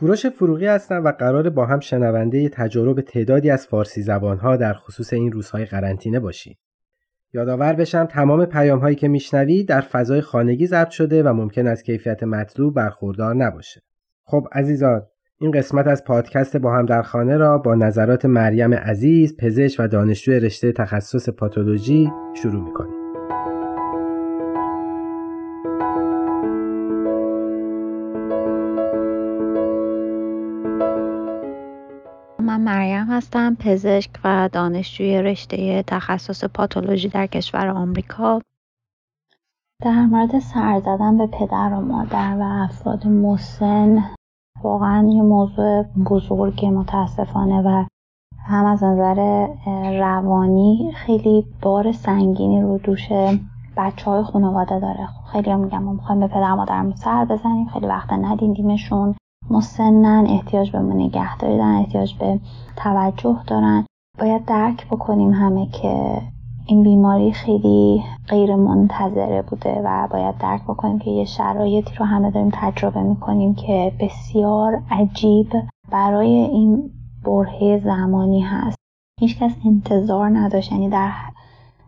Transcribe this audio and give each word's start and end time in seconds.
کوروش 0.00 0.26
فروغی 0.26 0.66
هستم 0.66 1.04
و 1.04 1.12
قرار 1.12 1.50
با 1.50 1.66
هم 1.66 1.80
شنونده 1.80 2.48
تجارب 2.48 3.00
تعدادی 3.00 3.50
از 3.50 3.66
فارسی 3.66 4.02
زبانها 4.02 4.56
در 4.56 4.74
خصوص 4.74 5.12
این 5.12 5.32
روزهای 5.32 5.64
قرنطینه 5.64 6.20
باشیم. 6.20 6.58
یادآور 7.32 7.72
بشم 7.72 8.04
تمام 8.04 8.44
پیام 8.44 8.78
هایی 8.78 8.96
که 8.96 9.08
میشنوید 9.08 9.68
در 9.68 9.80
فضای 9.80 10.20
خانگی 10.20 10.66
ضبط 10.66 10.90
شده 10.90 11.22
و 11.22 11.32
ممکن 11.32 11.66
از 11.66 11.82
کیفیت 11.82 12.22
مطلوب 12.22 12.74
برخوردار 12.74 13.34
نباشه. 13.34 13.82
خب 14.24 14.48
عزیزان 14.52 15.06
این 15.40 15.50
قسمت 15.50 15.86
از 15.86 16.04
پادکست 16.04 16.56
با 16.56 16.74
هم 16.74 16.86
در 16.86 17.02
خانه 17.02 17.36
را 17.36 17.58
با 17.58 17.74
نظرات 17.74 18.24
مریم 18.24 18.74
عزیز 18.74 19.36
پزشک 19.36 19.80
و 19.80 19.88
دانشجوی 19.88 20.40
رشته 20.40 20.72
تخصص 20.72 21.28
پاتولوژی 21.28 22.10
شروع 22.34 22.64
می‌کنیم. 22.64 22.99
هستم 33.30 33.54
پزشک 33.54 34.10
و 34.24 34.48
دانشجوی 34.52 35.22
رشته 35.22 35.82
تخصص 35.86 36.44
پاتولوژی 36.44 37.08
در 37.08 37.26
کشور 37.26 37.68
آمریکا. 37.68 38.40
در 39.82 40.06
مورد 40.06 40.38
سر 40.38 40.80
زدن 40.80 41.18
به 41.18 41.26
پدر 41.26 41.70
و 41.72 41.80
مادر 41.80 42.36
و 42.40 42.42
افراد 42.42 43.06
مسن 43.06 44.04
واقعا 44.62 45.08
یه 45.08 45.22
موضوع 45.22 45.82
بزرگ 45.82 46.66
متاسفانه 46.66 47.62
و 47.62 47.84
هم 48.46 48.64
از 48.64 48.84
نظر 48.84 49.46
روانی 50.00 50.92
خیلی 50.96 51.46
بار 51.62 51.92
سنگینی 51.92 52.62
رو 52.62 52.78
دوش 52.78 53.08
بچه 53.76 54.10
های 54.10 54.22
خانواده 54.22 54.80
داره. 54.80 55.08
خیلی 55.32 55.50
هم 55.50 55.60
میگم 55.60 55.82
ما 55.82 55.92
می‌خوایم 55.92 56.20
به 56.20 56.26
پدر 56.26 56.54
مادرمون 56.54 56.94
سر 56.94 57.24
بزنیم 57.24 57.68
خیلی 57.68 57.86
وقت 57.86 58.12
ندیدیمشون. 58.12 59.14
مسنن 59.50 60.26
احتیاج 60.28 60.70
به 60.70 60.78
نگهداری 60.78 61.56
دارن 61.56 61.74
احتیاج 61.74 62.14
به 62.14 62.40
توجه 62.76 63.38
دارن. 63.46 63.86
باید 64.18 64.44
درک 64.44 64.86
بکنیم 64.86 65.32
همه 65.32 65.66
که 65.66 66.22
این 66.66 66.82
بیماری 66.82 67.32
خیلی 67.32 68.02
غیر 68.28 68.54
منتظره 68.54 69.42
بوده 69.42 69.82
و 69.84 70.08
باید 70.10 70.38
درک 70.38 70.62
بکنیم 70.62 70.98
که 70.98 71.10
یه 71.10 71.24
شرایطی 71.24 71.94
رو 71.94 72.06
همه 72.06 72.30
داریم 72.30 72.50
تجربه 72.52 73.02
می‌کنیم 73.02 73.54
که 73.54 73.92
بسیار 74.00 74.82
عجیب 74.90 75.52
برای 75.90 76.30
این 76.30 76.90
برهه 77.24 77.80
زمانی 77.84 78.40
هست. 78.40 78.76
هیچکس 79.20 79.52
انتظار 79.66 80.28
نداشت 80.28 80.72
یعنی 80.72 80.88
در 80.88 81.10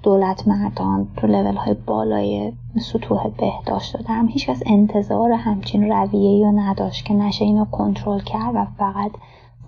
دولت 0.03 0.49
مردان 0.49 1.09
تو 1.17 1.27
لیول 1.27 1.55
های 1.55 1.75
بالای 1.87 2.53
سطوح 2.81 3.29
بهداشت 3.29 4.09
دارم 4.09 4.29
هیچکس 4.29 4.63
انتظار 4.67 5.33
همچین 5.33 5.93
رویه 5.93 6.47
رو 6.47 6.53
نداشت 6.53 7.05
که 7.05 7.15
نشه 7.15 7.45
اینو 7.45 7.65
کنترل 7.65 8.21
کرد 8.21 8.55
و 8.55 8.67
فقط 8.79 9.11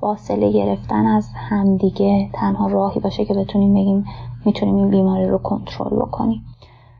فاصله 0.00 0.52
گرفتن 0.52 1.06
از 1.06 1.28
همدیگه 1.34 2.30
تنها 2.32 2.66
راهی 2.66 3.00
باشه 3.00 3.24
که 3.24 3.34
بتونیم 3.34 3.74
بگیم 3.74 4.04
می‌تونیم 4.44 4.76
این 4.76 4.90
بیماری 4.90 5.26
رو 5.26 5.38
کنترل 5.38 5.96
بکنیم. 5.96 6.44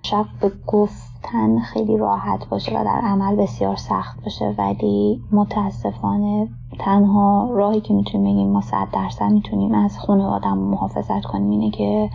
شاید 0.03 0.27
به 0.41 0.53
گفتن 0.67 1.59
خیلی 1.59 1.97
راحت 1.97 2.49
باشه 2.49 2.81
و 2.81 2.85
در 2.85 3.01
عمل 3.03 3.37
بسیار 3.37 3.77
سخت 3.77 4.25
باشه 4.25 4.55
ولی 4.59 5.23
متاسفانه 5.33 6.49
تنها 6.79 7.51
راهی 7.53 7.81
که 7.81 7.95
می‌تونیم 7.95 8.35
بگیم 8.35 8.51
ما 8.51 8.61
صد 8.61 8.89
درصد 8.93 9.31
می‌تونیم 9.31 9.75
از 9.75 9.99
خانوادهمون 9.99 10.69
محافظت 10.69 11.25
کنیم 11.25 11.51
اینه 11.51 11.71
که 11.71 12.11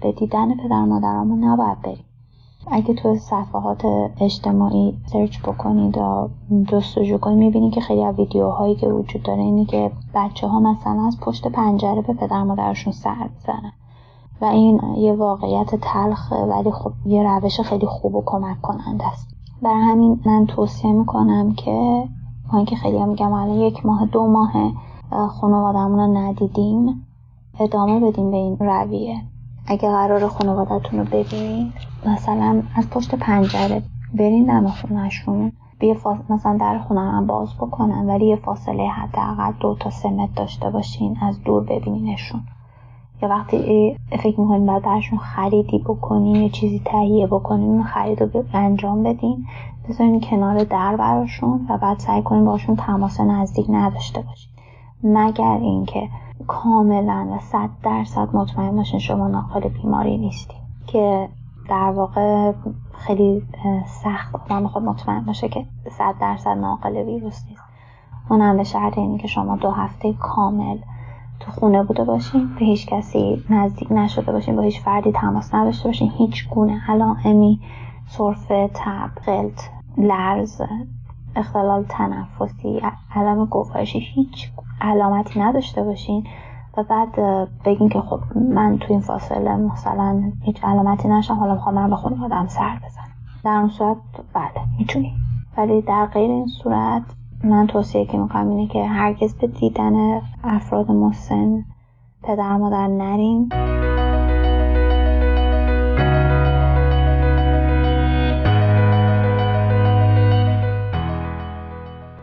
به 0.00 0.12
دیدن 0.12 0.56
پدر 0.56 0.84
مادرمون 0.84 1.44
نباید 1.44 1.82
بریم. 1.82 2.04
اگه 2.66 2.94
تو 2.94 3.16
صفحات 3.16 3.84
اجتماعی 4.20 4.98
سرچ 5.06 5.40
بکنید 5.40 5.98
و 5.98 6.28
جستجو 6.68 7.18
کنید 7.18 7.38
می‌بینید 7.38 7.72
که 7.72 7.80
خیلی 7.80 8.04
از 8.04 8.14
ویدیوهایی 8.14 8.74
که 8.74 8.88
وجود 8.88 9.22
داره 9.22 9.40
اینه 9.42 9.64
که 9.64 9.90
بچه 10.14 10.46
ها 10.46 10.60
مثلا 10.60 11.06
از 11.06 11.20
پشت 11.20 11.48
پنجره 11.48 12.02
به 12.02 12.12
پدر 12.12 12.42
مادرشون 12.42 12.92
سر 12.92 13.28
می‌زنن. 13.34 13.72
و 14.40 14.44
این 14.44 14.80
یه 14.96 15.12
واقعیت 15.12 15.74
تلخه 15.74 16.36
ولی 16.36 16.70
خب 16.70 16.92
یه 17.06 17.22
روش 17.22 17.60
خیلی 17.60 17.86
خوب 17.86 18.14
و 18.14 18.22
کمک 18.26 18.60
کننده 18.60 19.06
است. 19.06 19.28
برای 19.62 19.82
همین 19.82 20.20
من 20.26 20.46
توصیه 20.46 20.92
می‌کنم 20.92 21.54
که 21.54 22.04
ما 22.52 22.58
اینکه 22.58 22.76
خیلی 22.76 22.98
هم 22.98 23.08
میگم 23.08 23.32
الان 23.32 23.56
یک 23.56 23.86
ماه 23.86 24.06
دو 24.06 24.26
ماه 24.26 24.52
خانوادهمون 25.28 25.98
رو 25.98 26.18
ندیدیم 26.18 27.06
ادامه 27.60 28.00
بدیم 28.00 28.30
به 28.30 28.36
این 28.36 28.56
رویه. 28.60 29.22
اگه 29.66 29.88
قرار 29.88 30.28
خانوادتون 30.28 30.98
رو 30.98 31.04
ببینید 31.04 31.72
مثلا 32.06 32.62
از 32.74 32.90
پشت 32.90 33.14
پنجره 33.14 33.82
برین 34.14 34.44
دم 34.44 34.68
خونهشون 34.68 35.52
یه 35.82 35.96
مثلا 36.28 36.56
در 36.60 36.78
خونه 36.78 37.00
هم 37.00 37.26
باز 37.26 37.54
بکنن 37.54 38.06
ولی 38.06 38.26
یه 38.26 38.36
فاصله 38.36 38.88
حداقل 38.88 39.52
دو 39.60 39.76
تا 39.80 39.90
سه 39.90 40.08
متر 40.10 40.32
داشته 40.36 40.70
باشین 40.70 41.16
از 41.22 41.42
دور 41.44 41.64
ببینینشون. 41.64 42.40
یا 43.22 43.28
وقتی 43.28 43.96
فکر 44.10 44.40
می‌کنین 44.40 44.66
بعد 44.66 44.82
درشون 44.82 45.18
خریدی 45.18 45.78
بکنین 45.78 46.36
یا 46.36 46.48
چیزی 46.48 46.82
تهیه 46.84 47.26
بکنین 47.26 47.70
اون 47.70 47.82
خرید 47.82 48.22
رو 48.22 48.44
انجام 48.54 49.02
بدین. 49.02 49.46
بذارین 49.88 50.20
کنار 50.20 50.64
در 50.64 50.96
براشون 50.96 51.66
و 51.68 51.78
بعد 51.78 51.98
سعی 51.98 52.22
کنین 52.22 52.44
باشون 52.44 52.76
تماس 52.76 53.20
نزدیک 53.20 53.66
نداشته 53.68 54.20
باشین. 54.22 54.50
مگر 55.04 55.58
اینکه 55.62 56.08
کاملا 56.50 57.28
و 57.32 57.38
صد 57.38 57.70
درصد 57.82 58.28
مطمئن 58.36 58.76
باشین 58.76 59.00
شما 59.00 59.28
ناقل 59.28 59.68
بیماری 59.68 60.18
نیستی 60.18 60.54
که 60.86 61.28
در 61.68 61.90
واقع 61.90 62.52
خیلی 62.92 63.42
سخت 63.86 64.34
آدم 64.34 64.66
خود 64.66 64.82
مطمئن 64.82 65.24
باشه 65.24 65.48
که 65.48 65.66
صد 65.90 66.14
درصد 66.20 66.50
ناقل 66.50 66.96
ویروس 66.96 67.44
نیست. 67.48 67.62
اونم 68.30 68.56
به 68.56 68.64
شرط 68.64 68.98
اینی 68.98 69.18
که 69.18 69.28
شما 69.28 69.56
دو 69.56 69.70
هفته 69.70 70.12
کامل 70.12 70.78
تو 71.40 71.50
خونه 71.50 71.82
بوده 71.82 72.04
باشین 72.04 72.54
به 72.54 72.64
هیچ 72.64 72.86
کسی 72.86 73.44
نزدیک 73.50 73.92
نشده 73.92 74.32
باشین 74.32 74.56
با 74.56 74.62
هیچ 74.62 74.80
فردی 74.80 75.12
تماس 75.12 75.54
نداشته 75.54 75.88
باشین. 75.88 76.10
هیچ 76.18 76.48
گونه 76.48 76.90
علائمی 76.90 77.60
سرفه 78.08 78.70
تب 78.74 79.10
قلط 79.26 79.60
لرز 79.98 80.62
اختلال 81.36 81.84
تنفسی 81.88 82.82
علائم 83.14 83.44
گوارشی 83.44 83.98
هیچ 83.98 84.50
علامتی 84.80 85.40
نداشته 85.40 85.82
باشین. 85.82 86.26
و 86.76 86.82
بعد 86.82 87.20
بگین 87.64 87.88
که 87.88 88.00
خب 88.00 88.20
من 88.36 88.78
تو 88.78 88.86
این 88.92 89.00
فاصله 89.00 89.56
مثلا 89.56 90.32
هیچ 90.42 90.64
علامتی 90.64 91.08
نشم. 91.08 91.34
حالا 91.34 91.54
می‌خوام 91.54 91.74
من 91.74 91.90
به 91.90 91.96
خونه 91.96 92.24
آدم 92.24 92.46
سر 92.46 92.76
بزنم. 92.76 93.04
در 93.44 93.56
اون 93.56 93.68
صورت 93.68 93.96
بله 94.34 94.64
می‌تونی 94.78 95.12
ولی 95.56 95.82
در 95.82 96.06
غیر 96.06 96.30
این 96.30 96.46
صورت 96.46 97.02
من 97.44 97.66
توصیه 97.66 98.06
که 98.06 98.18
می‌کنم 98.18 98.48
اینه 98.48 98.66
که 98.66 98.84
هرگز 98.84 99.34
به 99.34 99.46
دیدن 99.46 100.20
افراد 100.44 100.90
مسن 100.90 101.64
پدر 102.22 102.56
مادر 102.56 102.86
نرین 102.86 103.48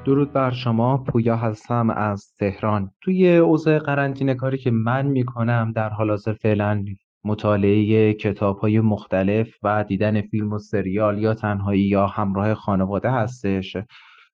درود 0.08 0.34
بر 0.34 0.52
شما 0.52 0.98
پویا 0.98 1.36
هستم 1.36 1.90
از 1.90 2.34
تهران. 2.40 2.92
توی 3.02 3.38
اوضاع 3.38 3.80
قرنطینه 3.80 4.36
کاری 4.36 4.58
که 4.58 4.72
من 4.72 5.08
می‌کنم 5.08 5.72
در 5.76 5.90
حال 5.90 6.10
حاضر 6.10 6.34
فعلا 6.34 6.86
مطالعه 7.24 8.14
کتاب 8.14 8.58
های 8.58 8.80
مختلف 8.80 9.50
و 9.64 9.84
دیدن 9.84 10.22
فیلم 10.22 10.54
و 10.54 10.60
سریال 10.60 11.22
یا 11.22 11.34
تنهایی 11.34 11.82
یا 11.82 12.08
همراه 12.08 12.54
خانواده 12.54 13.12
هستش. 13.12 13.78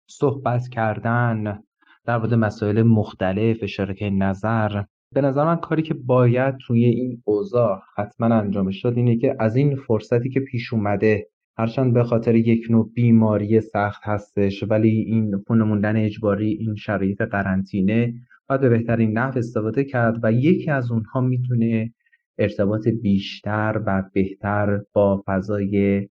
صحبت 0.07 0.67
کردن 0.67 1.59
در 2.05 2.17
مورد 2.17 2.33
مسائل 2.33 2.83
مختلف 2.83 3.57
اشتراک 3.61 4.03
نظر. 4.11 4.83
به 5.13 5.21
نظر 5.21 5.45
من 5.45 5.55
کاری 5.55 5.81
که 5.81 5.93
باید 5.93 6.55
توی 6.67 6.85
این 6.85 7.21
اوضاع 7.25 7.81
حتما 7.97 8.35
انجامش 8.35 8.81
شد 8.81 8.93
اینه 8.95 9.17
که 9.17 9.35
از 9.39 9.55
این 9.55 9.75
فرصتی 9.75 10.29
که 10.29 10.39
پیش 10.39 10.73
اومده 10.73 11.27
هرچند 11.57 11.93
به 11.93 12.03
خاطر 12.03 12.35
یک 12.35 12.67
نوع 12.69 12.91
بیماری 12.93 13.61
سخت 13.61 14.01
هستش 14.03 14.63
ولی 14.63 14.89
این 14.89 15.43
خونه 15.47 15.63
موندن 15.63 15.97
اجباری 15.97 16.47
این 16.47 16.75
شرایط 16.75 17.21
قرنطینه 17.21 18.13
باید 18.49 18.61
به 18.61 18.69
بهترین 18.69 19.17
نحو 19.17 19.37
استفاده 19.37 19.83
کرد 19.83 20.19
و 20.23 20.31
یکی 20.31 20.71
از 20.71 20.91
اونها 20.91 21.21
می‌تونه 21.21 21.93
ارتباط 22.37 22.87
بیشتر 22.87 23.81
و 23.85 24.03
بهتر 24.13 24.79
با 24.93 25.23
فضای 25.25 26.07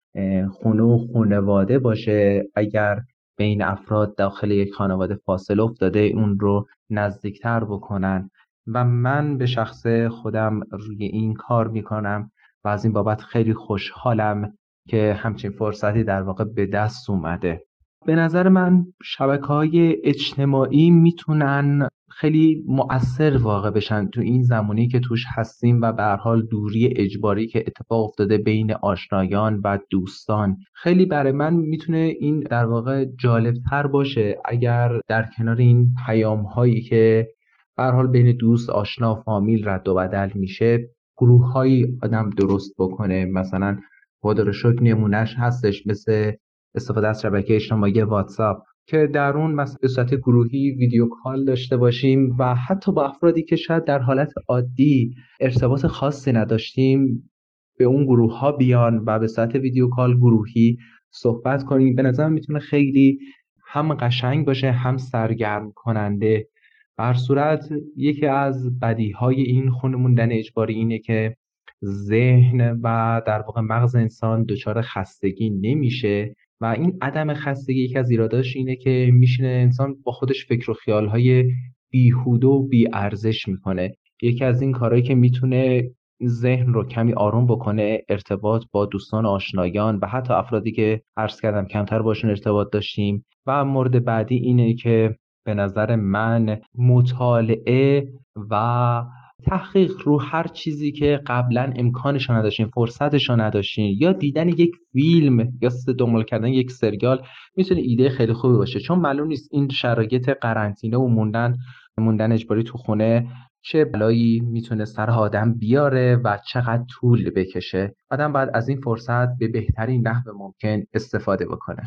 خونه 0.50 0.82
و 0.82 1.06
خانواده 1.12 1.78
باشه. 1.78 2.44
اگر 2.54 3.00
بین 3.36 3.62
افراد 3.62 4.16
داخل 4.16 4.50
یک 4.50 4.72
خانواده 4.72 5.14
فاصله 5.14 5.62
افتاده 5.62 6.00
اون 6.00 6.38
رو 6.40 6.66
نزدیکتر 6.90 7.64
بکنن. 7.64 8.30
و 8.66 8.84
من 8.84 9.38
به 9.38 9.46
شخص 9.46 9.86
خودم 10.10 10.60
روی 10.70 11.04
این 11.04 11.34
کار 11.34 11.68
می‌کنم 11.68 12.30
و 12.64 12.68
از 12.68 12.84
این 12.84 12.92
بابت 12.92 13.20
خیلی 13.20 13.54
خوشحالم 13.54 14.57
که 14.88 15.16
همچین 15.18 15.50
فرصتی 15.50 16.04
در 16.04 16.22
واقع 16.22 16.44
به 16.44 16.66
دست 16.66 17.10
اومده. 17.10 17.64
به 18.06 18.14
نظر 18.14 18.48
من 18.48 18.86
شبکه 19.02 19.46
های 19.46 19.96
اجتماعی 20.04 20.90
می‌تونن 20.90 21.88
خیلی 22.10 22.64
مؤثر 22.66 23.36
واقع 23.36 23.70
بشن 23.70 24.08
تو 24.08 24.20
این 24.20 24.42
زمانی 24.42 24.88
که 24.88 25.00
توش 25.00 25.24
هستیم 25.34 25.80
و 25.82 25.92
به 25.92 26.02
حال 26.02 26.46
دوری 26.46 26.94
اجباری 26.96 27.46
که 27.46 27.64
اتفاق 27.66 28.04
افتاده 28.04 28.38
بین 28.38 28.72
آشنایان 28.72 29.60
و 29.64 29.78
دوستان. 29.90 30.56
خیلی 30.74 31.06
برای 31.06 31.32
من 31.32 31.54
می‌تونه 31.54 32.14
این 32.20 32.40
در 32.40 32.64
واقع 32.64 33.04
جالبتر 33.04 33.86
باشه 33.86 34.38
اگر 34.44 35.00
در 35.08 35.28
کنار 35.36 35.56
این 35.56 35.90
پیام 36.06 36.42
هایی 36.42 36.80
که 36.80 37.28
به 37.76 37.84
حال 37.84 38.06
بین 38.06 38.36
دوست 38.36 38.70
آشنا 38.70 39.14
فامیل 39.14 39.68
رد 39.68 39.88
و 39.88 39.94
بدل 39.94 40.30
میشه 40.34 40.88
گروه 41.16 41.52
هایی 41.52 41.98
آدم 42.02 42.30
درست 42.30 42.74
بکنه. 42.78 43.24
مثلا 43.24 43.78
خدا 44.20 44.42
رو 44.42 44.52
شکر 44.52 44.82
نمونهش 44.82 45.34
هستش 45.38 45.86
مثل 45.86 46.32
استفاده 46.74 47.08
از 47.08 47.22
شبکه 47.22 47.56
اجتماعی 47.56 48.02
واتساپ 48.02 48.62
که 48.86 49.06
در 49.06 49.36
اون 49.36 49.54
مثلا 49.54 49.76
به 49.82 49.88
صورت 49.88 50.14
گروهی 50.14 50.70
ویدیو 50.70 51.08
کال 51.08 51.44
داشته 51.44 51.76
باشیم 51.76 52.36
و 52.38 52.54
حتی 52.54 52.92
با 52.92 53.08
افرادی 53.08 53.42
که 53.42 53.56
شاید 53.56 53.84
در 53.84 53.98
حالت 53.98 54.32
عادی 54.48 55.14
ارتباط 55.40 55.86
خاصی 55.86 56.32
نداشتیم 56.32 57.30
به 57.78 57.84
اون 57.84 58.04
گروه 58.04 58.38
ها 58.38 58.52
بیان 58.52 59.04
و 59.06 59.18
به 59.18 59.26
صورت 59.26 59.54
ویدیو 59.54 59.88
کال 59.88 60.16
گروهی 60.16 60.76
صحبت 61.10 61.64
کنیم. 61.64 61.94
به 61.94 62.02
نظر 62.02 62.28
می‌تونه 62.28 62.58
خیلی 62.58 63.18
هم 63.66 63.94
قشنگ 63.94 64.46
باشه 64.46 64.70
هم 64.70 64.96
سرگرم 64.96 65.72
کننده 65.74 66.48
بر 66.96 67.14
صورت 67.14 67.68
یکی 67.96 68.26
از 68.26 68.78
بدی 68.80 69.10
های 69.10 69.42
این 69.42 69.70
خونه 69.70 69.96
موندن 69.96 70.32
اجباری 70.32 70.74
اینه 70.74 70.98
که 70.98 71.36
ذهن 71.84 72.80
و 72.82 73.20
در 73.26 73.40
واقع 73.40 73.60
مغز 73.60 73.96
انسان 73.96 74.44
دچار 74.44 74.82
خستگی 74.82 75.50
نمیشه 75.50 76.34
و 76.60 76.66
این 76.66 76.98
عدم 77.02 77.34
خستگی 77.34 77.84
یکی 77.84 77.98
از 77.98 78.10
ایراداش 78.10 78.56
اینه 78.56 78.76
که 78.76 79.10
میشینه 79.12 79.48
انسان 79.48 79.96
با 80.04 80.12
خودش 80.12 80.46
فکر 80.46 80.70
و 80.70 80.74
خیالهای 80.74 81.52
بیهوده 81.90 82.46
و 82.46 82.68
بیارزش 82.68 83.48
می‌کنه. 83.48 83.94
یکی 84.22 84.44
از 84.44 84.62
این 84.62 84.72
کارهایی 84.72 85.02
که 85.02 85.14
می‌تونه 85.14 85.90
ذهن 86.26 86.72
رو 86.72 86.84
کمی 86.84 87.12
آروم 87.12 87.46
بکنه 87.46 88.02
ارتباط 88.08 88.64
با 88.72 88.86
دوستان 88.86 89.26
آشنایان 89.26 89.98
و 90.02 90.06
حتی 90.06 90.32
افرادی 90.32 90.72
که 90.72 91.02
عرض 91.16 91.40
کردم 91.40 91.66
کمتر 91.66 92.02
باشون 92.02 92.30
ارتباط 92.30 92.68
داشتیم. 92.72 93.24
و 93.46 93.64
مورد 93.64 94.04
بعدی 94.04 94.36
اینه 94.36 94.74
که 94.74 95.16
به 95.44 95.54
نظر 95.54 95.96
من 95.96 96.60
مطالعه 96.78 98.08
و 98.50 99.02
تحقیق 99.46 99.92
رو 100.04 100.20
هر 100.20 100.46
چیزی 100.46 100.92
که 100.92 101.20
قبلا 101.26 101.72
امکانش 101.76 102.30
نداشتین 102.30 102.66
فرصتش 102.66 103.30
نداشتین 103.30 103.96
یا 104.00 104.12
دیدن 104.12 104.48
یک 104.48 104.76
فیلم 104.92 105.52
یا 105.60 105.70
دنبال 105.98 106.24
کردن 106.24 106.48
یک 106.48 106.70
سریال 106.70 107.22
می‌تونه 107.56 107.80
ایده 107.80 108.10
خیلی 108.10 108.32
خوبی 108.32 108.56
باشه. 108.56 108.80
چون 108.80 108.98
معلوم 108.98 109.28
نیست 109.28 109.48
این 109.52 109.68
شرایط 109.68 110.30
قرنطینه 110.40 110.96
و 110.96 111.08
موندن 111.08 111.56
موندن 111.98 112.32
اجباری 112.32 112.62
تو 112.62 112.78
خونه 112.78 113.28
چه 113.62 113.84
بلایی 113.84 114.40
می‌تونه 114.40 114.84
سر 114.84 115.10
آدم 115.10 115.54
بیاره 115.54 116.20
و 116.24 116.38
چقدر 116.52 116.84
طول 116.90 117.30
بکشه. 117.30 117.94
آدم 118.10 118.32
باید 118.32 118.48
از 118.54 118.68
این 118.68 118.80
فرصت 118.80 119.38
به 119.38 119.48
بهترین 119.48 120.08
نحو 120.08 120.32
ممکن 120.38 120.82
استفاده 120.94 121.46
بکنه. 121.46 121.82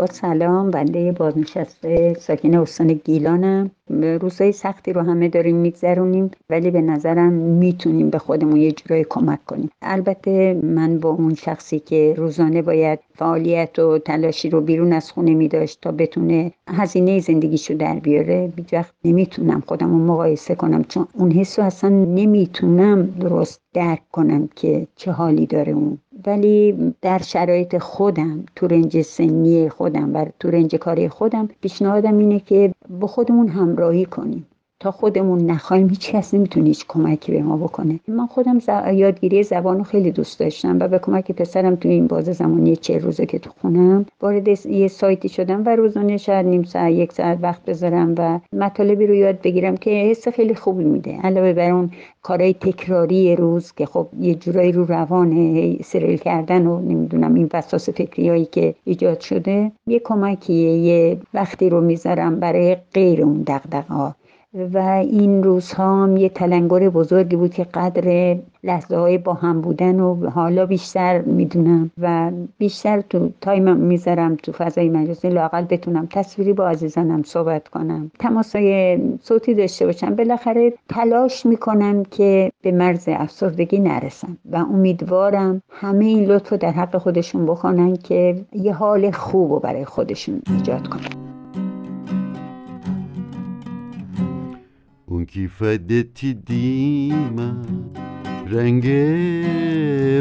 با 0.00 0.06
سلام 0.06 0.70
بنده 0.70 1.12
بازنشسته 1.12 2.14
ساکن 2.14 2.54
استان 2.54 2.92
گیلانم. 2.92 3.70
روزهای 4.20 4.52
سختی 4.52 4.92
رو 4.92 5.00
همه 5.00 5.28
داریم 5.28 5.56
میگذرونیم 5.56 6.30
ولی 6.50 6.70
به 6.70 6.80
نظرم 6.80 7.32
می‌تونیم 7.32 8.10
به 8.10 8.18
خودمون 8.18 8.56
یه 8.56 8.72
جورایی 8.72 9.06
کمک 9.08 9.44
کنیم. 9.46 9.70
البته 9.82 10.60
من 10.62 10.98
با 10.98 11.08
اون 11.08 11.34
شخصی 11.34 11.78
که 11.78 12.14
روزانه 12.16 12.62
باید 12.62 12.98
فعالیت 13.14 13.78
و 13.78 13.98
تلاشی 13.98 14.50
رو 14.50 14.60
بیرون 14.60 14.92
از 14.92 15.12
خونه 15.12 15.34
میداشت 15.34 15.78
تا 15.82 15.92
بتونه 15.92 16.52
هزینه 16.68 17.20
زندگیشو 17.20 17.74
در 17.74 17.98
بیاره 17.98 18.52
بیج 18.56 18.74
وقت 18.74 18.94
نمی‌تونم 19.04 19.62
خودم 19.66 19.90
رو 19.90 19.98
مقایسه 19.98 20.54
کنم. 20.54 20.84
چون 20.84 21.06
اون 21.14 21.30
حس 21.30 21.58
رو 21.58 21.64
اصلا 21.64 21.90
نمی‌تونم 21.90 23.02
درست 23.02 23.60
درک 23.74 24.02
کنم 24.12 24.48
که 24.56 24.86
چه 24.96 25.12
حالی 25.12 25.46
داره 25.46 25.72
اون. 25.72 25.98
ولی 26.26 26.94
در 27.02 27.18
شرایط 27.18 27.78
خودم 27.78 28.44
تو 28.56 28.66
رنج 28.66 29.02
سنی 29.02 29.68
خودم 29.68 30.14
و 30.14 30.26
تو 30.40 30.50
رنج 30.50 30.76
کاری 30.76 31.08
خودم 31.08 31.48
پیشنهادم 31.60 32.18
اینه 32.18 32.40
که 32.40 32.74
با 33.00 33.06
خودمون 33.06 33.48
همراهی 33.48 34.04
کنیم. 34.04 34.46
تا 34.80 34.90
خودمون 34.90 35.50
نخواهیم 35.50 35.88
هیچ 35.88 36.10
کس 36.10 36.34
نمی‌تونه 36.34 36.66
هیچ 36.66 36.84
کمکی 36.88 37.32
به 37.32 37.42
ما 37.42 37.56
بکنه. 37.56 38.00
من 38.08 38.26
خودم 38.26 38.58
ز... 38.58 38.68
یادگیری 38.92 39.42
زبان 39.42 39.78
رو 39.78 39.84
خیلی 39.84 40.10
دوست 40.10 40.40
داشتم 40.40 40.78
و 40.78 40.88
به 40.88 40.98
کمک 40.98 41.32
پسرم 41.32 41.76
توی 41.76 41.90
این 41.90 42.06
باز 42.06 42.24
زمانی 42.24 42.76
چه 42.76 42.98
روزه 42.98 43.26
که 43.26 43.38
تو 43.38 43.50
خونم 43.60 44.06
وارد 44.20 44.66
یه 44.66 44.88
سایتی 44.88 45.28
شدم 45.28 45.62
و 45.66 45.76
روزانه 45.76 46.16
شاید 46.16 46.46
نیم 46.46 46.62
ساعت 46.62 46.92
یک 46.92 47.12
ساعت 47.12 47.38
وقت 47.42 47.64
بذارم 47.64 48.14
و 48.18 48.40
مطالبی 48.52 49.06
رو 49.06 49.14
یاد 49.14 49.40
بگیرم 49.42 49.76
که 49.76 49.90
حس 49.90 50.28
خیلی 50.28 50.54
خوبی 50.54 50.84
میده. 50.84 51.18
علاوه 51.22 51.52
بر 51.52 51.70
اون 51.70 51.90
کارهای 52.22 52.54
تکراری 52.54 53.36
روز 53.36 53.72
که 53.72 53.86
خب 53.86 54.08
یه 54.20 54.34
جورایی 54.34 54.72
رو 54.72 54.84
روانه 54.84 55.76
سریل 55.84 56.16
کردن 56.16 56.66
و 56.66 56.80
نمی‌دونم 56.80 57.34
این 57.34 57.48
وسواس 57.54 57.88
فکری 57.88 58.28
هایی 58.28 58.44
که 58.44 58.74
ایجاد 58.84 59.20
شده 59.20 59.72
یه 59.86 59.98
کمکیه 60.04 60.70
یه 60.70 61.18
وقتی 61.34 61.70
رو 61.70 61.80
می‌ذارم 61.80 62.40
برای 62.40 62.76
غیر 62.94 63.22
اون 63.22 63.42
دقدقه 63.42 64.14
و 64.54 64.78
این 64.78 65.42
روزها 65.42 66.02
هم 66.02 66.16
یه 66.16 66.28
تلنگر 66.28 66.88
بزرگی 66.88 67.36
بود 67.36 67.54
که 67.54 67.64
قدر 67.64 68.36
لحظه 68.64 68.96
های 68.96 69.18
با 69.18 69.34
هم 69.34 69.60
بودن 69.60 70.00
و 70.00 70.30
حالا 70.30 70.66
بیشتر 70.66 71.22
می‌دونم 71.22 71.90
و 71.98 72.30
بیشتر 72.58 73.00
تو 73.00 73.30
تایم 73.40 73.76
می‌ذارم 73.76 74.36
تو 74.36 74.52
فضای 74.52 74.88
مجازی 74.88 75.28
لاقل 75.28 75.64
بتونم 75.64 76.08
تصویری 76.10 76.52
با 76.52 76.68
عزیزانم 76.68 77.22
صحبت 77.22 77.68
کنم. 77.68 78.10
تماس 78.18 78.56
های 78.56 78.98
صوتی 79.22 79.54
داشته 79.54 79.86
باشم. 79.86 80.14
بالاخره 80.14 80.72
تلاش 80.88 81.46
می‌کنم 81.46 82.02
که 82.04 82.52
به 82.62 82.72
مرز 82.72 83.04
افسردگی 83.08 83.78
نرسم 83.78 84.38
و 84.52 84.56
امیدوارم 84.56 85.62
همه 85.70 86.04
این 86.04 86.24
لطف 86.24 86.52
در 86.52 86.70
حق 86.70 86.96
خودشون 86.96 87.46
بکنن 87.46 87.96
که 87.96 88.36
یه 88.52 88.72
حال 88.72 89.10
خوب 89.10 89.52
رو 89.52 89.58
برای 89.58 89.84
خودشون 89.84 90.42
ایجاد 90.56 90.88
کنن. 90.88 91.29
کیفدتی 95.32 96.34
دیما 96.34 97.52
رنگ 98.50 98.86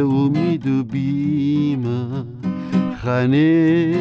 امید 0.03 0.91
بیما 0.91 2.25
خانه 3.03 3.93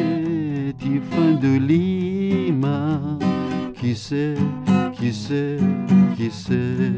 تیفندولیما 0.79 2.79
کیسه 3.81 4.37
کیسه 4.99 5.59
کیسه. 6.17 6.91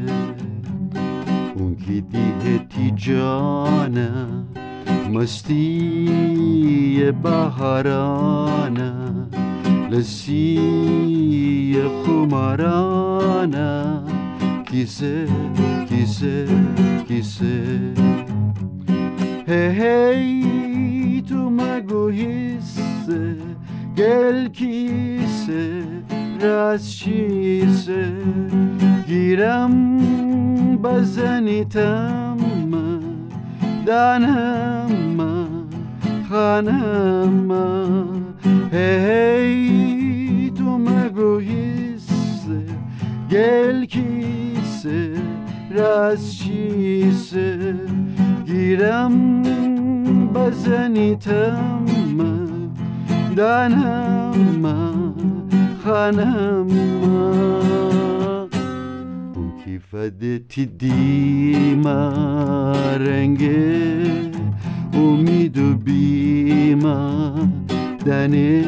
اون 1.56 1.76
کی 1.76 2.00
دیهتی 2.00 2.90
جانا 2.96 4.44
مستی 5.12 7.12
بهارانا 7.22 8.92
لسی 9.92 11.76
خمارانه 12.04 14.02
کیسه 14.70 15.26
کیسه 15.88 16.46
کیسه 17.08 17.92
هی 19.46 19.70
هی 19.80 21.22
تو 21.28 21.50
مگو 21.50 22.10
حسه 22.10 23.36
گل 23.96 24.48
کیسه 24.48 25.82
راست 26.40 26.90
چیسه 26.90 28.12
گیرم 29.06 29.98
بزنیتم 30.82 32.36
دانم 33.86 35.26
خانم 36.28 37.52
Hey 38.70 40.50
tomego 40.58 41.40
hisse 41.40 42.60
gel 43.30 43.86
kisse 43.86 45.08
rastçısı 45.74 47.76
girem 48.46 49.44
bazen 50.34 50.94
itamma 50.94 52.32
danama 53.36 54.92
hanama 55.84 56.92
ifadeti 59.92 60.80
dima 60.80 62.12
renge 62.98 63.82
umidu 64.94 65.86
bima 65.86 67.34
d'années, 68.04 68.64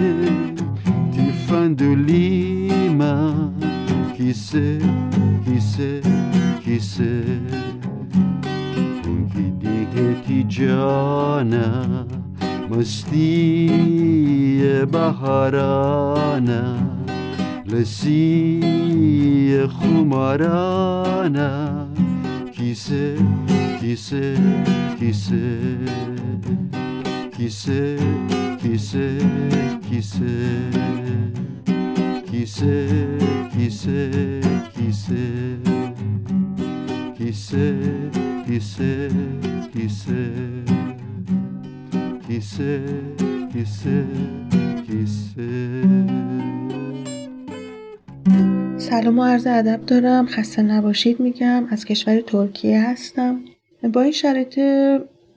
tu 1.12 1.32
fin 1.46 1.70
de 1.70 1.92
Lima, 1.94 3.34
qui 4.16 4.34
sait, 4.34 4.78
qui 5.44 5.60
sait, 5.60 6.00
qui 6.62 6.80
sait, 6.80 7.40
qui 9.32 9.46
dit 9.60 9.86
que 9.94 10.06
Tijana, 10.26 12.06
مستی 12.70 13.70
بهارانه 14.92 16.64
لسی 17.66 18.60
خمارانه 19.68 21.50
کیسه 22.52 23.16
کیسه 23.80 24.36
کیسه 24.98 25.58
کیسه 27.36 27.96
کیسه 28.64 29.18
کیسه 29.90 30.71
کیسه 32.30 32.88
کیسه 33.52 34.40
کیسه 34.76 35.30
کیسه 37.18 37.78
کیسه 38.47 39.09
کیسه 39.73 40.21
کیسه 42.28 42.80
کیسه 43.52 44.06
کیسه 44.87 45.83
سلام 48.78 49.18
و 49.18 49.25
عرض 49.25 49.47
ادب 49.47 49.87
دارم 49.87 50.26
خسته 50.26 50.62
نباشید 50.62 51.21
میگم 51.21 51.66
از 51.71 51.85
کشور 51.85 52.21
ترکیه 52.21 52.90
هستم 52.90 53.40
با 53.92 54.00
این 54.00 54.12
شرایط 54.12 54.59